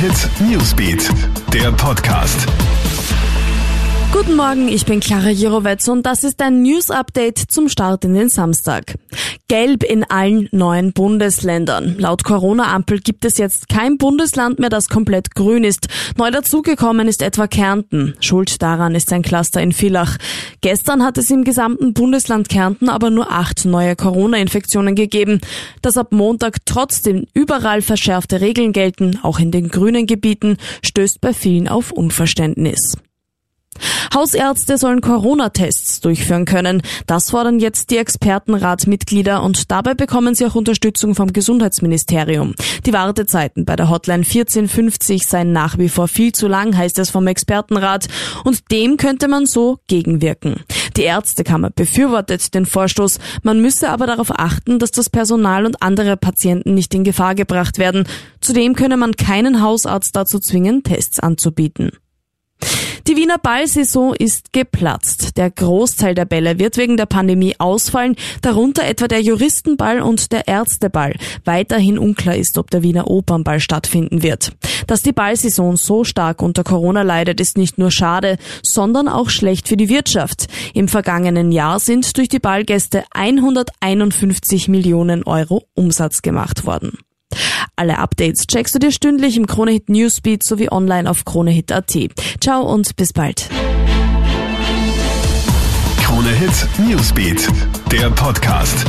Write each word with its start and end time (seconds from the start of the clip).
Hit 0.00 0.30
Newsbeat, 0.48 1.10
der 1.52 1.72
Podcast. 1.72 2.46
Guten 4.12 4.36
Morgen, 4.36 4.68
ich 4.68 4.86
bin 4.86 5.00
Clara 5.00 5.30
Jirovetz 5.30 5.88
und 5.88 6.06
das 6.06 6.22
ist 6.22 6.40
ein 6.40 6.62
News-Update 6.62 7.38
zum 7.38 7.68
Start 7.68 8.04
in 8.04 8.14
den 8.14 8.28
Samstag. 8.28 8.94
Gelb 9.48 9.82
in 9.82 10.04
allen 10.04 10.46
neuen 10.52 10.92
Bundesländern. 10.92 11.96
Laut 11.98 12.22
Corona-Ampel 12.22 13.00
gibt 13.00 13.24
es 13.24 13.38
jetzt 13.38 13.70
kein 13.70 13.96
Bundesland 13.96 14.58
mehr, 14.58 14.68
das 14.68 14.90
komplett 14.90 15.34
grün 15.34 15.64
ist. 15.64 15.88
Neu 16.18 16.30
dazugekommen 16.30 17.08
ist 17.08 17.22
etwa 17.22 17.46
Kärnten. 17.46 18.14
Schuld 18.20 18.60
daran 18.60 18.94
ist 18.94 19.10
ein 19.10 19.22
Cluster 19.22 19.62
in 19.62 19.72
Villach. 19.72 20.18
Gestern 20.60 21.02
hat 21.02 21.16
es 21.16 21.30
im 21.30 21.44
gesamten 21.44 21.94
Bundesland 21.94 22.50
Kärnten 22.50 22.90
aber 22.90 23.08
nur 23.08 23.32
acht 23.32 23.64
neue 23.64 23.96
Corona-Infektionen 23.96 24.94
gegeben. 24.94 25.40
Dass 25.80 25.96
ab 25.96 26.12
Montag 26.12 26.58
trotzdem 26.66 27.24
überall 27.32 27.80
verschärfte 27.80 28.42
Regeln 28.42 28.72
gelten, 28.72 29.18
auch 29.22 29.38
in 29.38 29.50
den 29.50 29.68
grünen 29.70 30.06
Gebieten, 30.06 30.58
stößt 30.84 31.22
bei 31.22 31.32
vielen 31.32 31.68
auf 31.68 31.90
Unverständnis. 31.90 32.98
Hausärzte 34.14 34.78
sollen 34.78 35.00
Corona-Tests 35.00 36.00
durchführen 36.00 36.44
können. 36.44 36.82
Das 37.06 37.30
fordern 37.30 37.58
jetzt 37.58 37.90
die 37.90 37.98
Expertenratmitglieder 37.98 39.42
und 39.42 39.70
dabei 39.70 39.94
bekommen 39.94 40.34
sie 40.34 40.46
auch 40.46 40.54
Unterstützung 40.54 41.14
vom 41.14 41.32
Gesundheitsministerium. 41.32 42.54
Die 42.86 42.92
Wartezeiten 42.92 43.64
bei 43.64 43.76
der 43.76 43.90
Hotline 43.90 44.24
1450 44.24 45.26
seien 45.26 45.52
nach 45.52 45.78
wie 45.78 45.88
vor 45.88 46.08
viel 46.08 46.32
zu 46.32 46.48
lang, 46.48 46.76
heißt 46.76 46.98
es 46.98 47.10
vom 47.10 47.26
Expertenrat, 47.26 48.08
und 48.44 48.70
dem 48.70 48.96
könnte 48.96 49.28
man 49.28 49.46
so 49.46 49.78
gegenwirken. 49.86 50.64
Die 50.96 51.02
Ärztekammer 51.02 51.70
befürwortet 51.70 52.54
den 52.54 52.66
Vorstoß, 52.66 53.18
man 53.42 53.60
müsse 53.60 53.90
aber 53.90 54.06
darauf 54.06 54.30
achten, 54.36 54.78
dass 54.78 54.90
das 54.90 55.10
Personal 55.10 55.66
und 55.66 55.82
andere 55.82 56.16
Patienten 56.16 56.74
nicht 56.74 56.94
in 56.94 57.04
Gefahr 57.04 57.34
gebracht 57.34 57.78
werden. 57.78 58.04
Zudem 58.40 58.74
könne 58.74 58.96
man 58.96 59.16
keinen 59.16 59.62
Hausarzt 59.62 60.16
dazu 60.16 60.38
zwingen, 60.38 60.82
Tests 60.82 61.20
anzubieten. 61.20 61.90
Die 63.08 63.16
Wiener 63.16 63.38
Ballsaison 63.38 64.14
ist 64.14 64.52
geplatzt. 64.52 65.38
Der 65.38 65.50
Großteil 65.50 66.14
der 66.14 66.26
Bälle 66.26 66.58
wird 66.58 66.76
wegen 66.76 66.98
der 66.98 67.06
Pandemie 67.06 67.54
ausfallen, 67.58 68.16
darunter 68.42 68.84
etwa 68.84 69.08
der 69.08 69.22
Juristenball 69.22 70.02
und 70.02 70.30
der 70.30 70.46
Ärzteball. 70.46 71.16
Weiterhin 71.46 71.98
unklar 71.98 72.36
ist, 72.36 72.58
ob 72.58 72.70
der 72.70 72.82
Wiener 72.82 73.08
Opernball 73.08 73.60
stattfinden 73.60 74.22
wird. 74.22 74.52
Dass 74.86 75.00
die 75.00 75.12
Ballsaison 75.12 75.78
so 75.78 76.04
stark 76.04 76.42
unter 76.42 76.64
Corona 76.64 77.00
leidet, 77.00 77.40
ist 77.40 77.56
nicht 77.56 77.78
nur 77.78 77.90
schade, 77.90 78.36
sondern 78.62 79.08
auch 79.08 79.30
schlecht 79.30 79.68
für 79.68 79.78
die 79.78 79.88
Wirtschaft. 79.88 80.48
Im 80.74 80.86
vergangenen 80.86 81.50
Jahr 81.50 81.80
sind 81.80 82.14
durch 82.18 82.28
die 82.28 82.40
Ballgäste 82.40 83.04
151 83.12 84.68
Millionen 84.68 85.22
Euro 85.22 85.64
Umsatz 85.72 86.20
gemacht 86.20 86.66
worden. 86.66 86.98
Alle 87.78 87.98
Updates 87.98 88.48
checkst 88.48 88.74
du 88.74 88.80
dir 88.80 88.90
stündlich 88.90 89.36
im 89.36 89.46
Kronehit 89.46 89.88
Newsbeat 89.88 90.42
sowie 90.42 90.68
online 90.68 91.08
auf 91.08 91.24
kronehit.at. 91.24 91.96
Ciao 92.40 92.62
und 92.62 92.96
bis 92.96 93.12
bald. 93.12 93.48
Kronehit 96.02 96.66
Newsbeat, 96.88 97.48
der 97.92 98.10
Podcast. 98.10 98.84